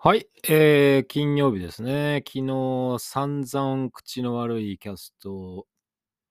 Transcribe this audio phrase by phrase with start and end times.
[0.00, 2.22] はい、えー、金曜日ですね。
[2.24, 5.66] 昨日、散々口の悪いキャストを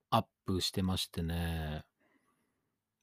[0.09, 1.83] アップしてましてね。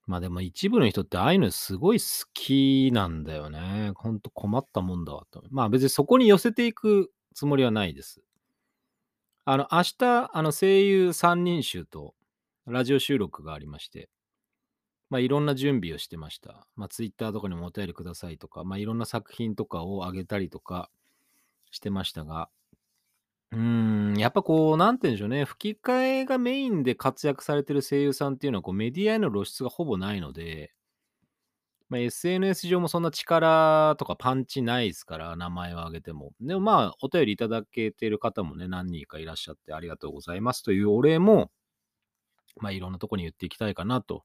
[0.07, 3.93] まあでも一部の人ってああいうのすごい好きなんだよね。
[3.95, 5.45] ほんと困ったもんだわと。
[5.51, 8.23] まあ別にそこに寄せていくつもりはないです。
[9.45, 12.15] あの、明日、あの声優三人集と
[12.67, 14.09] ラジオ収録がありまして、
[15.15, 16.67] まあいろんな準備をしてました。
[16.75, 20.91] まあツイッターとかにもお便りくださいとか、まあいろんな作品とかを上げたりとか
[21.71, 22.49] してましたが、
[23.53, 30.75] うーん、やっぱこう、なんて言うんでしょうね、吹き替えがメインで活躍されてる声優さんっていうのは、こうメディアへの露出がほぼないので、
[31.89, 36.33] まあ、SNS 上もそんな力とかパンチないですから、名前を挙げても。
[36.41, 41.53] でもまあ、お便りいただけてる方もね、何人かいらっしゃってありがとうございますというお礼も、
[42.57, 44.25] まあ、いろんなとこに言っていきたいかなと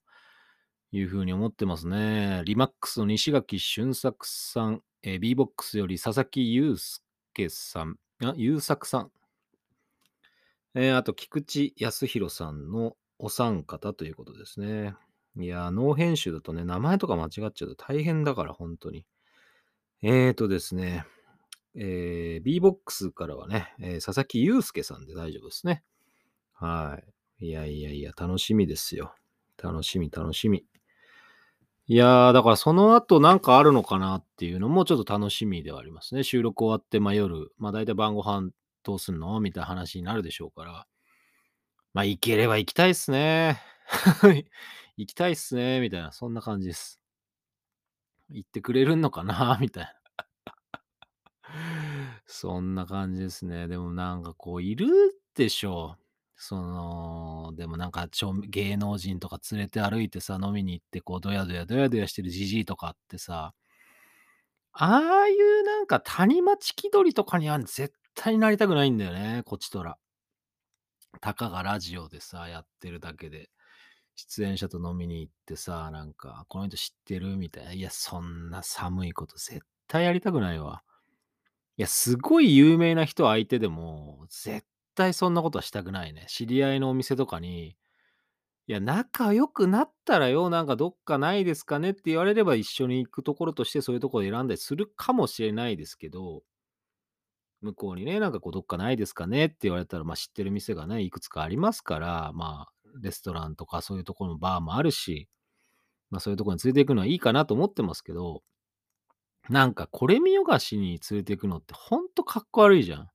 [0.92, 2.42] いうふうに思ってますね。
[2.46, 9.12] リマックスの西垣俊作さん、えー、B-BOX より佐々木祐介さん、あ、優作さん、
[10.76, 14.96] えー、あと、菊池康弘さんのお三方ということですね。
[15.38, 19.06] いやノー編集だとね、名前とか間違っちゃうと大変だから、本当に。
[20.02, 21.06] えーとですね、
[21.76, 25.84] えー、B-BOX からはね、えー、佐々木祐介さんで大丈夫ですね。
[26.54, 27.00] は
[27.40, 27.46] い。
[27.48, 29.14] いやいやいや、楽しみですよ。
[29.62, 30.66] 楽しみ、楽しみ。
[31.92, 36.24] いやー、だからその後なんかあるのかなっていうのもちょっと楽しみではありますね。
[36.24, 38.52] 収録終わって、まあ夜、まあ大体晩ご飯
[38.84, 39.40] どうすんの？
[39.40, 40.86] みたいな話になるでしょうから。
[41.94, 43.60] まあ、行ければ行きたいっすね。
[44.98, 45.80] 行きたいっすね。
[45.82, 47.00] みたいな、そんな感じです。
[48.30, 49.58] 行ってくれるのかな？
[49.60, 49.92] みたいな。
[52.28, 53.68] そんな感じですね。
[53.68, 54.88] でもなんかこう、いる
[55.36, 56.09] でしょう。
[56.42, 58.08] その、でもなんか、
[58.48, 63.54] 芸能人とか連れて歩いてさ、飲みに行って、こう、どやどやどやどやしてるじじいとかってさ、
[64.72, 69.98] ああいうなんか谷町気取りとかには絶対なりたくないんだよね、こちとら。
[71.20, 73.50] たかがラジオでさ、やってるだけで、
[74.16, 77.74] 出演者と飲みに行ってさ、なんか、この人知ってるみたいな。
[77.74, 80.84] いや、そんな寒いこと絶対やりたくないわ。
[81.76, 84.66] いや、すごい有名な人相手でも、絶
[85.00, 86.26] 対そんなことはしたくないね。
[86.28, 87.78] 知り合いのお店とかに、
[88.68, 96.44] いや、仲良くなったらよ、なんかどっかないですかねって言われれば一緒に行くところとしてそういうところを選んだりするかもしれないですけど、
[97.62, 102.72] 向こうにね、なんかこうどっかないですかねって言われたら、まあ、知ってる店がね、いくつかありますから、まあ、
[103.02, 105.30] レストランとかそういうところのバーもあるし、
[106.10, 108.44] まあ、そういうところに連れて行くのはいいかなと思ってますけど、
[109.50, 113.10] なんかこれ見よがしに連れて行くのってほんとかっこ悪いじゃん。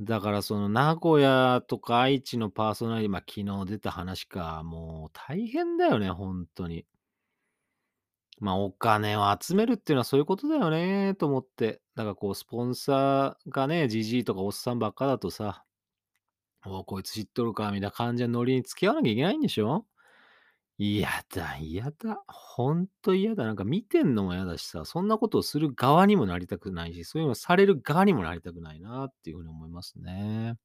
[0.00, 6.86] だからその名古屋とか愛知のパーソナリティ、まあ、昨日出た話か、もう大変だよね、ほんとに。
[8.38, 11.80] まあ、お金を集めるっていうのはそういうことだよねと思って。
[11.94, 15.64] だからこうスポンサーがね、じじいとかおっさんばっかだとさ、
[16.66, 19.86] おこいつ知っとるかみたいな感じのノリに付き合わなきゃいけないんでしょ？
[20.78, 22.22] 嫌だ、嫌だ。
[22.28, 23.44] ほんと嫌だ。
[23.44, 30.56] なんか見てんのも嫌だしさ、そんなことをする側にもなりたくないし、そういうのされる側にもなりたくないなっていう風に思いますね。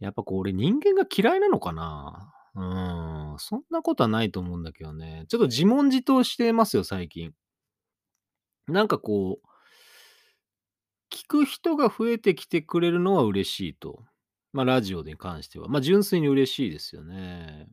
[0.00, 5.26] やっぱこう俺人間が嫌いなのかなうん、そんなことはないと思うんだけどね。
[5.28, 7.32] ちょっと自問自答してますよ、最近。
[8.68, 9.46] なんかこう、
[11.10, 14.04] 聞く人が増えてきてくれるのは嬉しいと。
[14.52, 15.68] まあ、ラジオに関しては。
[15.68, 17.68] まあ、純粋に嬉しいですよね。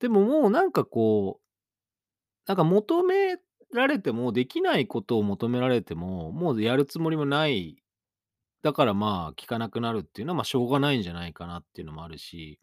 [0.00, 1.42] でももうなんかこう、
[2.46, 3.36] なんか求め
[3.72, 7.82] られても、できないことを求められても、もうやるつもりもない。
[8.62, 12.60] だからまあ、聞かなくなるっていうのは、まあ、しょうがないんじゃないかなっていうのもあるし、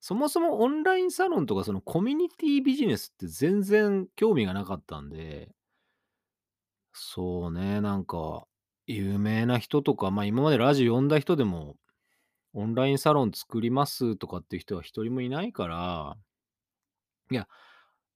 [0.00, 5.54] そもそもオンラインサロンとかそのコミュニティビジネスって全然興味がなかったんで、
[6.94, 8.46] そうね、なんか、
[8.86, 11.76] 有名な人とか、まあ、今までラジオ呼んだ人でも、
[12.54, 16.16] オンラインサロン作りますとかっていう人は一人もいないから、
[17.30, 17.48] いや、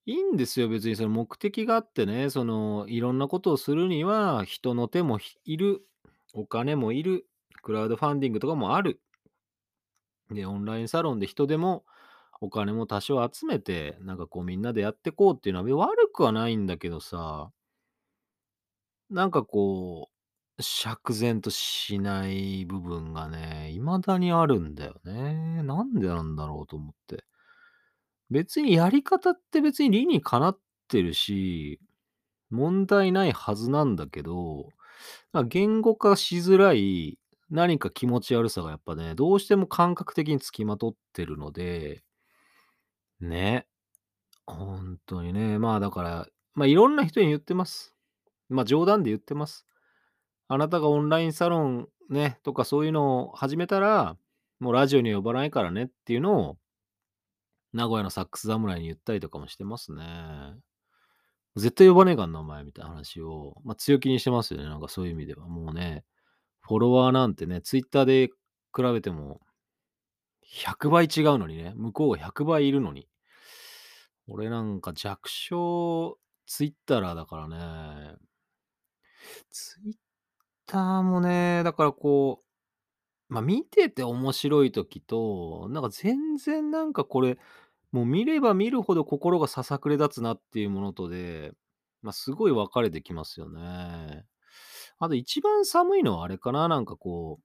[0.05, 5.81] いいんですよ、別にその目的があってね、その、いろんなことをするには、人の手もいる、
[6.33, 7.27] お金もいる、
[7.63, 9.01] クラウドファンディングとかもある。
[10.31, 11.85] で、オンラインサロンで人でも
[12.41, 17.51] お金も多少集めて、なんかこうみんなでやってこうっていうのは悪くはないんだけどさ
[19.09, 20.16] なんかこう、
[20.59, 25.61] 釈然としない部分がね、未だにあるんだよね。
[25.63, 27.25] なんでなんだろうと思って。
[28.29, 31.79] 別にやり方って別に理にかなってるし、
[32.49, 34.69] 問題ないはずなんだけど、
[35.47, 37.19] 言語化しづらい
[37.49, 42.03] 何か気持ち悪さがやっぱね、どうしても感覚的に付きまとってるので、
[43.19, 43.67] ね、
[44.45, 47.95] ほんとにね、まあだから、まあ、いろんな人に言ってます。
[48.49, 49.65] まあ、冗談で言ってます。
[50.47, 54.17] あなたがオンラインサロンね、とかそういうのを始めたら、
[54.59, 56.57] もうラジオに呼ばないからねっていうのを
[57.73, 60.03] 名古屋のサックス侍に言ったりとかもしてますね。
[61.55, 65.47] 絶対呼ばねえかんな、お前みたいな話を、まあ、強気にしてますよね、なんかそういう意味では。
[65.47, 66.05] もうね、
[66.61, 68.27] フォロワーなんてね、ツイッターで
[68.75, 69.41] 比べても
[70.45, 73.07] 100倍違うのにね、向こうが100倍いるのに。
[74.29, 78.15] 俺なんか弱小ツイッターだからね。
[79.49, 79.95] ツイッ
[80.67, 82.43] ターもね、だからこ
[83.31, 87.37] う、ま、見てて面白い時と、なんか全然なんかこれ、
[87.91, 91.53] もう見れば見るほど心がささくれ立つなっていうものとで、
[92.03, 94.25] ま、すごい分かれてきますよね。
[94.99, 97.43] あと一番寒いのはあれかな、なんかこう、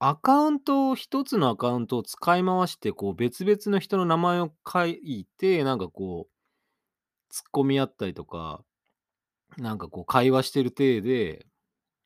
[0.00, 6.32] アカウントを1つのアカウントを使い回して、こう別々の人の名前を書いて、なんかこう
[7.32, 8.62] 突っ込み合ったりとか、
[9.58, 11.47] なんかこう会話してる体で、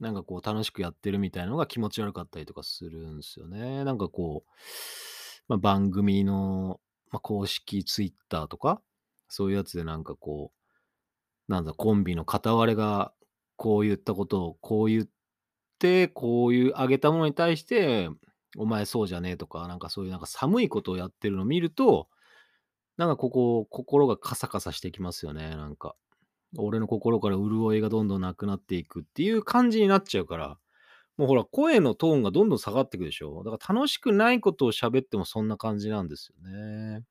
[0.02, 3.84] なんかこう楽しくやってるみたいなのが気持ち悪かったりとかするんですよね。
[3.84, 4.50] なんかこう、
[5.48, 6.80] ま、番組の、
[7.12, 8.82] ま、公式ツイッターとか、
[9.28, 10.52] そういうやつでなんかこ
[11.48, 13.12] う、なんだ、コンビの片割れが
[13.56, 15.06] こう言ったことをこう言っ
[15.80, 18.10] て、こういうあげたものに対して、
[18.58, 22.08] お前そうじゃねえとか、なんかそういうなんか寒いことをやってるのを見ると、
[22.98, 25.96] なんかここ、心がカサカサしてきますよね、なんか。
[26.58, 30.58] 俺の心から潤いがどんどんなくなっていくっていう感じになっちゃうから、
[31.18, 33.44] もうほら、声のトーンがどんどん下がっていくでしょ？
[33.44, 37.04] だから楽しくないことを喋ってもそんな感じなんですよね。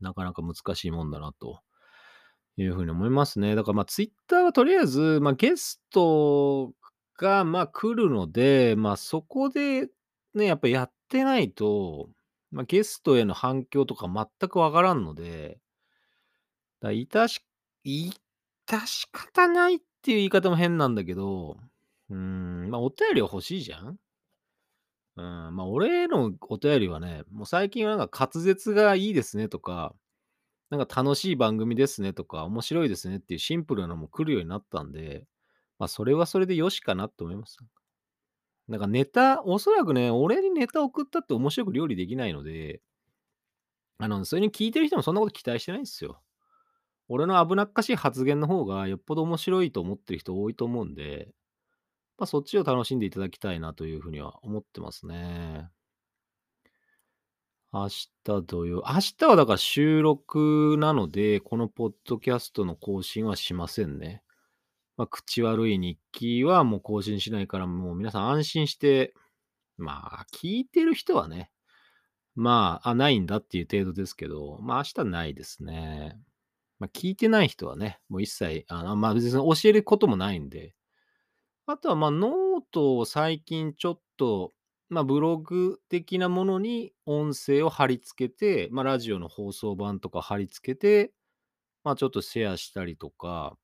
[0.00, 1.60] なかなか難しいもんだなと
[2.56, 3.54] いう風に思いますね。
[3.54, 6.72] だからま、ツイッターはとりあえず、ま、ゲスト
[7.18, 9.88] が、ま、来るので、ま、そこで
[10.34, 12.10] ね、やっぱやってないと、
[12.50, 14.08] ま、ゲストへの反響とか
[14.40, 15.60] 全く分からんので
[16.82, 17.44] だ、致し
[18.66, 21.56] 致し方ないっていう言い方も変なんだけど、
[22.10, 23.98] うん、まあ、お便りは欲しいじゃん？
[25.16, 29.94] うん、まあ、俺へのお便りはね、もう最近はなんか滑舌がいいですねとか、
[30.70, 35.26] なんか楽しい番組ですねとか、面白いですねっていうシンプルなのも来るようになったんで、
[35.78, 37.58] まあ、それはそれで良しかなと思います。
[38.68, 42.80] なんかネタおそらくね、俺にネタ送ったって面白く料理できないので
[43.98, 46.20] あの、それに聞いてる人もそんなこと期待してないんですよ。
[47.08, 51.28] 俺の危なっかしい発言の方がよっぽど面白いと思ってる人多いと思うんで、
[52.18, 55.70] ま、そっちを楽しんでいただきたいなという風には思ってますね。
[57.72, 58.08] 明日
[58.46, 64.22] 土曜明日はだから収録なので、このポッドキャストの更新はしませんね。
[64.96, 69.14] ま、口悪い日記はもう更新しないから、もう皆さん安心して、
[69.78, 71.50] まあ、聞いてる人はね、
[72.36, 76.18] まあ、あ、ないんだっていう程度ですけど、まあ、明日ないですね。
[76.80, 80.74] ま、聞いてない人はね、もう一切、あの、ま、別に教えることもないんで。
[81.66, 84.52] あとは、まあ、ノートを最近ちょっと、
[84.90, 91.12] まあ、ブログ的なものに音声を貼り付けて、まあ、ラジオの放送版とか貼り付けて、
[91.84, 93.56] まあ、ちょっとシェアしたりとか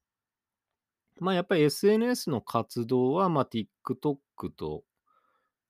[1.21, 4.17] まあ、やっぱり SNS の活動は、まあ、TikTok
[4.57, 4.85] と、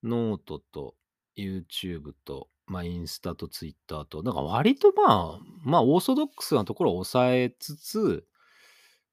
[0.03, 0.97] ノートと、
[1.37, 8.27] YouTube と、まあ、インスタと Twitter と、なんか割とまあ、まあ、オーソドックスなところを抑えつつ、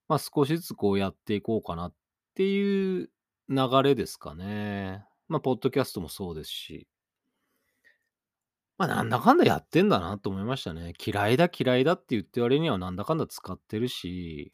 [0.07, 1.93] まあ、少しずつこうやっていこうかなっ
[2.35, 3.09] ていう
[3.49, 5.05] 流れですかね。
[5.27, 6.87] まあ、ポッドキャストもそうですし。
[8.77, 10.93] まあ、なんだかんだやってんだなと思いましたね。
[11.05, 14.53] 嫌いだ嫌いだって言って割にはなんだかんだ使ってるし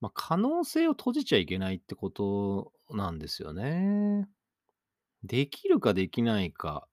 [0.00, 4.28] まあ、可能性を閉じちゃいけないってことなんですよね。
[5.24, 6.86] できるかできないか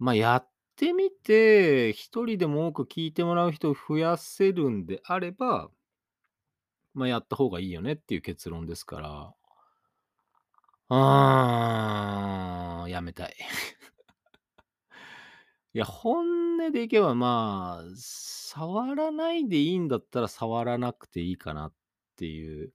[0.00, 5.70] ま、やってみて、1人でも多く聞いてもらう人を増やせるんであれば
[6.94, 9.34] ま、やった方がいいよねっていう結論ですから。
[10.88, 13.36] ああ、やめたい。
[15.72, 21.72] いや、本音でいけば、まあ、触らないでいいんだったら触らなくていいかなっ
[22.16, 22.72] ていう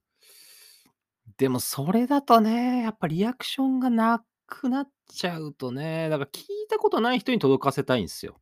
[1.38, 8.40] でもそれだとね、やっぱリアクションがなくなっちゃうとね、だから聞いたことない人に届かせたいんですよ。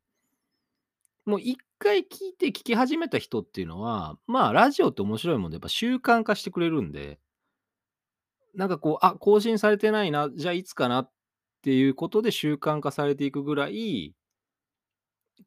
[1.25, 7.19] もう1回聞いて聞き始めた人っていうのは、まあ、ラジオって面白いもんで、やっぱ習慣化してくれるんで
[8.53, 11.11] なんかこう、あ、更新されてないな、じゃあいつかなっ
[11.61, 14.15] ていうことで習慣化されていくぐらい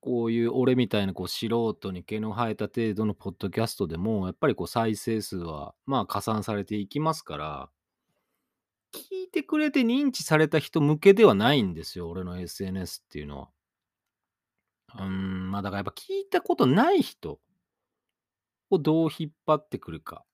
[0.00, 7.70] こういう俺みたいなこう素人に毛の生えた程度のポッドキャストでも、やっぱりこう再生数は、まあ、加算されていきますから
[8.95, 13.49] 聞いてくれて認知された人向けではないんですよ、俺の SNS っていうのは。
[15.00, 17.40] うん、まあ、だからやっぱ聞いたことない人
[18.71, 20.25] をどう引っ張ってくるか。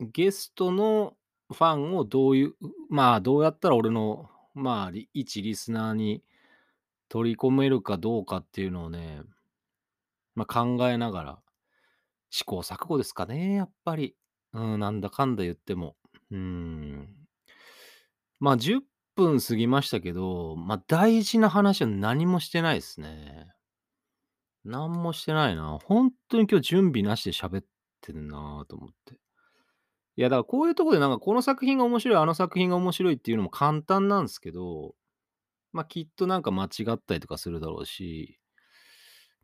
[0.00, 1.16] ゲストの
[1.52, 2.54] ファンをどういう、
[2.88, 6.22] まあ、どうやったら俺の、まあ、一リスナーに
[7.08, 9.22] 取り込めるかどうかっていうのをね、
[10.34, 11.38] まあ、考えながら、
[12.30, 14.16] 試行錯誤ですかね、やっぱり。
[14.52, 15.96] うん、なんだかんだ言っても。
[16.30, 17.25] うん。
[18.40, 18.80] まあ、10
[19.14, 23.48] 分過ぎましたけど、まあ、大事な話は何もしてないですね。
[24.64, 25.78] なんもしてないな。
[25.84, 27.64] 本当に今日準備なしで喋っ
[28.02, 29.14] てんなと思って。
[30.16, 34.94] いや、だからこういうとこでなんかこの作品が面白い、あの作品が面白いっていうのも簡単なんですけど、
[35.72, 38.38] まあ、きっとなんか間違ったりとかするだろうし、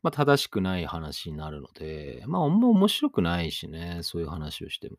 [0.02, 4.96] まあ、正しくない話になるので、ま、あんま面白くないしね、そういう話をしても。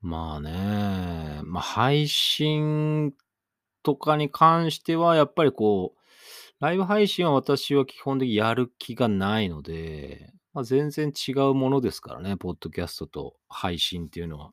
[0.00, 3.12] まあね、ま、配信
[3.82, 6.00] とかに関してはやっぱりこう、
[6.60, 14.52] ライブ配信は私は基本的にやる気がないので、ま、全然違うものですからね、ポッドキャストと配信っていうのは。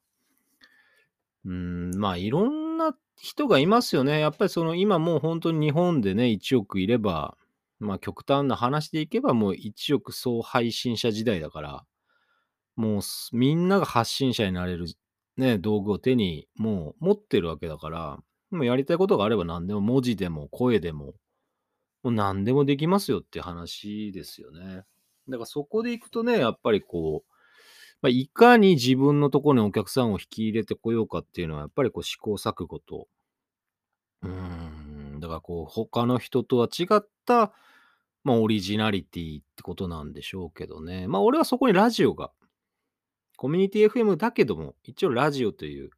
[1.46, 4.20] うーん、まあ、いろんな人がいますよね。
[4.20, 7.38] やっぱりその今もう本当に日本でね、1億いれば、
[7.80, 11.86] まあ、極端な話でいけばもう1億総配信者時代だから、
[12.75, 13.02] もう
[13.34, 14.88] みんなが発信者になれる
[15.38, 18.20] ね、道具を手にもう持ってるわけだから、
[18.51, 21.13] もうやりたいことがあれば何でも文字でも声でも、
[22.04, 24.84] もう何でもできますよって話ですよね。
[25.27, 27.32] だからそこで行くとね、やっぱりこう、
[28.01, 33.08] まあ、いかに自分のところにお客さんを引き入れてこようかっていうのは、やっぱりこう試行錯誤と、
[34.22, 37.54] うん、だからこう他の人とは違った、
[38.24, 41.08] まあ、オリジナリティってことなんでしょうけどね。
[41.08, 42.32] まあ、俺はそこにラジオが、
[43.36, 45.89] コミュニティ FM だけども、一応ラジオという、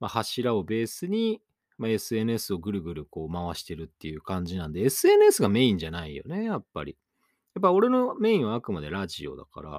[0.00, 1.40] まあ、柱をベースに、
[1.78, 6.96] まあ、SNS をぐるぐるこう回してるっていう感じなんで、SNS がメインじゃないよね、やっぱり。
[7.54, 9.70] やっぱ俺のメインはあくまでラジオだから、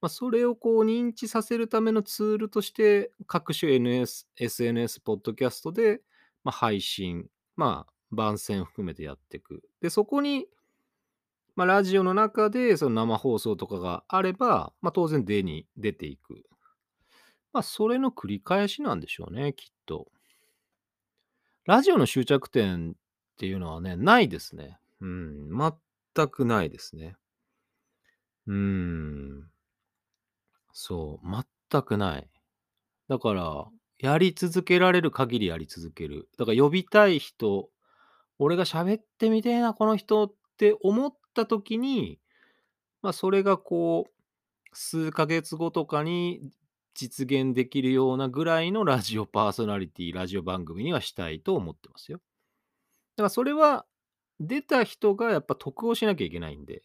[0.00, 6.00] まあ、それをこう認知させるためのツールとして、各種 NS SNS、ポッドキャストで、
[6.44, 7.26] まあ、配信、
[7.56, 9.62] まあ、番宣含めてやっていく。
[9.80, 10.46] で、そこに、
[11.58, 16.44] まあ、ラジオの中でその生放送とかがあれば、まあ、当然出に出ていく。
[17.52, 20.06] まあ、それの繰り返しなんでしょうね、きっと。
[21.64, 22.94] ラジオの終着点っ
[23.38, 24.78] ていうのはね、ないですね。
[25.00, 25.48] うん、
[26.14, 27.16] 全くないですね。
[28.46, 29.50] うん。
[30.72, 32.30] そう、全くない。
[33.08, 33.66] だから、
[33.98, 36.28] やり続けられる限りやり続ける。
[36.38, 37.68] だから呼びたい人、
[38.38, 42.18] 俺が喋ってみてえな、この人って思っった時に、
[43.02, 44.10] まあ、それがこう、
[44.72, 46.40] 数ヶ月後とかに
[46.94, 52.18] 実現できるようなぐらいのラジオパーソナリティ、ラジオ番組にはしたいと思ってますよ。
[53.16, 53.86] だからそれは、
[54.40, 56.82] 出た人がやっぱ得をしなきゃいけないんで、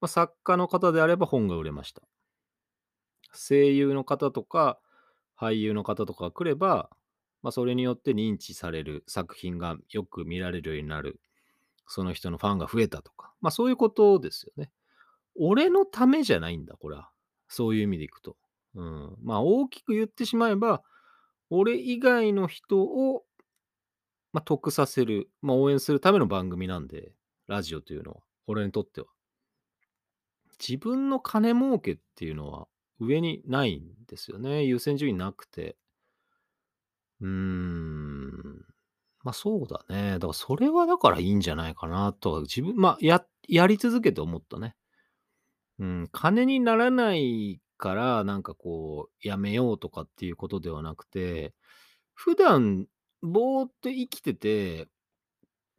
[0.00, 2.02] まあ、作家の方であれば本が売れました。
[3.32, 4.78] 声優の方とか、
[5.38, 6.90] 俳優の方とかが来れば、
[7.42, 11.20] まあ、それによって認知される作品がよく見られるようになる。
[11.86, 13.32] その人のファンが増えたとか。
[13.40, 14.70] まあ、そういうことですよね。
[15.36, 17.10] 俺のためじゃないんだ、これは。
[17.48, 18.36] そういう意味でいくと。
[18.74, 19.16] うん。
[19.22, 20.82] まあ、大きく言ってしまえば、
[21.50, 23.24] 俺以外の人を、
[24.32, 27.12] まあ、得させる、まあ、応援するための番組なんで、
[27.46, 28.20] ラジオというのは。
[28.46, 29.06] 俺にとっては。
[30.60, 32.68] 自分の金儲けっていうのは
[33.00, 34.64] 上にないんですよね。
[34.64, 35.76] 優先順位なくて。
[37.20, 38.13] うーん。
[39.24, 40.12] まあ、そうだね。
[40.14, 44.76] だからそれはだからいいんじゃないかなとは、自分まあ、ややり続けて思ったね。
[45.78, 51.54] うん、金にならないから、なんかこう、やめようとかっていうことではなくて、
[52.14, 52.86] 普段
[53.22, 54.88] ぼーっと生きてて、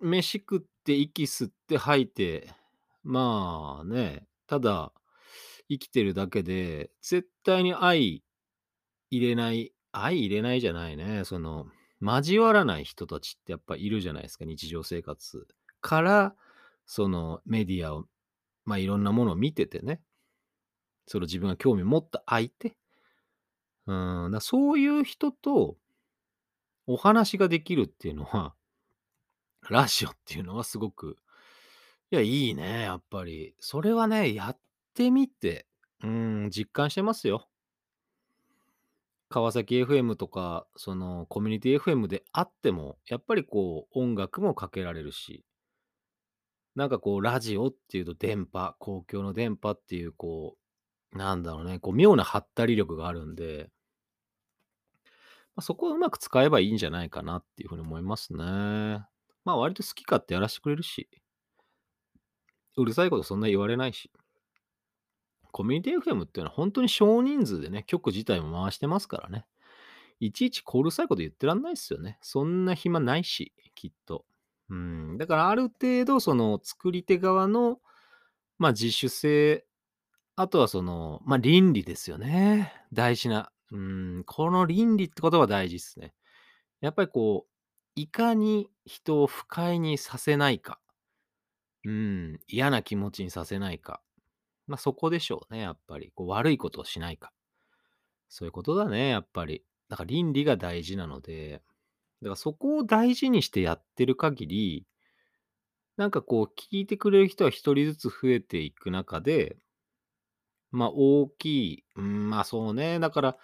[0.02, 2.54] 飯食って息吸って吐いて、
[3.04, 4.94] まあね、ただ
[5.70, 8.22] 生きてるだけで、絶対に相入
[9.30, 11.68] れない相入れないじゃないね、その、
[12.06, 15.48] 交わらない人たちってやっぱいるじゃないですか、日常生活
[15.82, 16.36] から、
[16.86, 18.06] そのメディアを、
[18.64, 20.02] まあ、いろんなものを見ててね、
[21.08, 22.78] その自分が興味持った相手、
[23.88, 25.78] うん、だ、そういう人と
[26.88, 28.56] お話ができるっていうのは、
[29.70, 31.18] ラジオっていうのはすごく、
[32.12, 33.56] いや、いいね、やっぱり。
[33.60, 34.60] それはね、やっ
[34.94, 35.66] てみて、
[36.04, 37.48] うん、実感してますよ。
[39.30, 45.44] 川崎 FM とか、そのコミュニティ FM であっても、やっぱりこう音楽もかけられるし、
[46.76, 50.58] なんかこうラジオっていうと電波、公共の電波っていうこ
[51.14, 53.70] う、なんだろうね、こう妙なハったり力があるんで、
[55.56, 58.44] まあ、そこをうまく使えばいいんじゃないかなっていうふうに思いますね。
[59.46, 61.10] まあ割と好き勝手やらしてくれるし、
[62.78, 64.12] うるさいことそんな言われないし、
[65.56, 69.46] コミュニティ FM っていうのはほんとに少人数でね、局自体も回してますからね。
[70.20, 72.18] いちいちこうるさいこと言ってらんないっすよね。
[72.22, 74.26] そんな暇ないし、きっと。
[74.70, 77.80] うん、だからある程度その作り手側の、
[78.58, 79.66] まあ、自主性、
[80.36, 82.74] あとはその、まあ、倫理ですよね。
[82.92, 83.50] 大事な。
[83.72, 86.14] うん、この倫理ってことが大事っすね。
[86.82, 87.52] やっぱりこう、
[87.96, 90.82] いかに人を不快にさせないか。
[91.86, 94.02] うん、嫌な気持ちにさせないか。
[94.68, 96.12] まあ、そこでしょうね、やっぱり。
[96.16, 97.32] こう悪いことをしないか。
[98.30, 99.64] そういうことだね、やっぱり。
[99.90, 101.62] だから倫理が大事なので、
[102.22, 104.88] だからそこを大事にしてやってる限り
[105.98, 109.58] なんかこう聞いてくれる人は1人ずつ増えていく中で
[110.72, 113.38] まあ、大きい、うん、まあ、そうね、だから、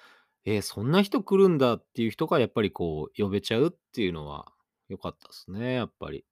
[0.44, 4.52] え、そんな人来るんだっていう人がやっぱりこう呼べちゃうっていうのは
[4.90, 6.26] 良かったっすね、やっぱり。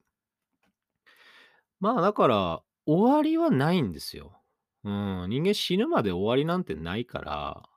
[1.79, 4.38] まあ、だから、終わりはないんですよ。
[4.83, 7.69] うん、人間死ぬまで終わりなんてないから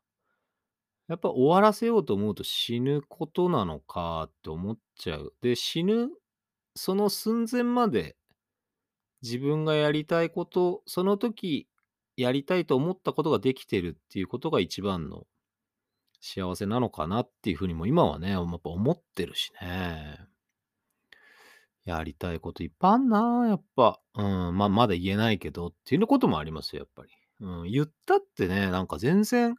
[1.08, 5.34] やっぱ終わらせようと思うと死ぬことなのかって思っちゃう。
[5.42, 6.08] で、死ぬ、
[6.74, 8.16] その寸前まで
[9.22, 11.68] 自分がやりたいこと、その時
[12.16, 15.26] やりたいと思ったことができてるっていうことが一番の
[16.20, 20.31] 幸せなのかなっていう風にも今はね、やっぱ思ってるしね。
[21.84, 24.00] やりたいこといっぱいあんな、やっぱ。
[24.14, 27.10] うん、ま、まだ言えないけどっていうこともありますよ、やっぱり。
[27.40, 29.56] うん、言ったってね、なんか全然、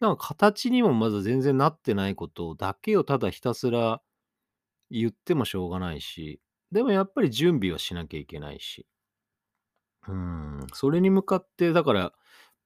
[0.00, 4.02] なんか形にもまだ全然なってないことだけをただひたすら
[4.90, 6.40] 言ってもしょうがないし、
[6.72, 8.84] でもやっぱり準備はしなきゃいけないし。
[10.08, 12.12] うん、それに向かって、だから、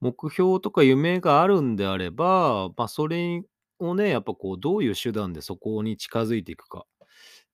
[0.01, 3.43] 目標とか夢があるんであれば、まあ、それ
[3.79, 6.87] をね、やっぱこうどういう手段でそこに近づいていくか。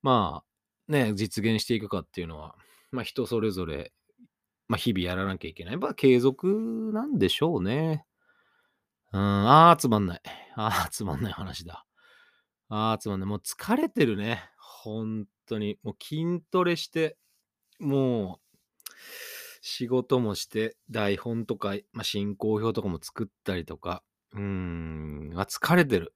[0.03, 0.50] まあ、
[0.91, 2.57] ね、実現していくかっていうのは、
[2.93, 3.93] ま、人それぞれ、
[4.69, 5.79] ま、日々やらなきゃいけない。
[5.79, 8.05] まあ、継続なんでしょうね。
[9.13, 10.21] うん、ああ、つまんない。
[10.57, 11.85] ああ、つまんない話だ。
[12.69, 13.29] ああ、つまんない。
[13.29, 14.43] もう疲れてるね。
[14.59, 15.79] ほんとに。
[15.83, 17.17] もう筋トレして、
[17.81, 18.41] もう
[19.63, 26.15] 仕事もして、台本とか、ま、進行表とかも作ったりとか、うーん、あ、疲れてる。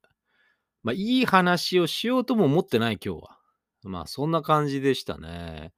[0.82, 3.38] まあ、いい話をしようとも思ってない、今日は。
[3.84, 5.72] まあ、そんな感じでしたね。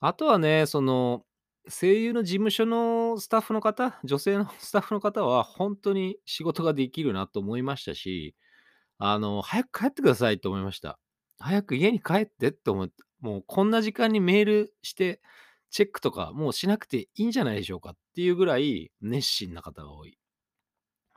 [0.00, 1.24] あとはね、その、
[1.68, 8.34] 声優の事務所のスタッフの方、女性のスタッフの方はほんとに仕事ができるなと思いましたし、
[8.98, 10.98] あの、早く帰ってくださいと思いました。
[11.38, 15.20] 早く家に帰ってって思って、もうこんな時間にメールして
[15.70, 20.18] チェックとかもうしなくていいんじゃないでしょうかっていうぐらい熱心な方が多い。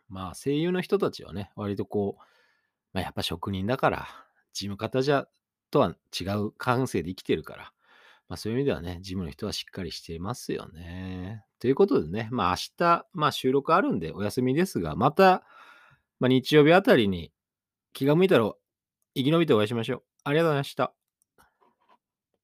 [0.10, 2.24] まあ、声優の人たちはね、割とこう、
[2.94, 4.08] ま、やっぱ職人だから、
[4.54, 5.28] 事務方じゃ
[5.72, 7.72] とは違う感性で生きてるから、
[8.30, 11.44] まあ、そういう意味ではね、事務の人はしっかりしていますよね。
[11.60, 15.44] ということでね、まあ、明日、まあ、収録あるんでお休みですが、また、
[16.20, 17.34] まあ、日曜日あたりに
[17.94, 18.52] 気が向いたら
[19.16, 20.04] 生き延びてお会いしましょう。
[20.24, 21.01] ありがとうございました。